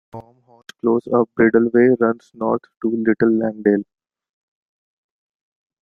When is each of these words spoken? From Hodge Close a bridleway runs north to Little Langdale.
From 0.11 0.35
Hodge 0.47 0.65
Close 0.79 1.05
a 1.07 1.25
bridleway 1.37 1.95
runs 1.99 2.31
north 2.33 2.63
to 2.81 2.89
Little 2.89 3.37
Langdale. 3.37 3.83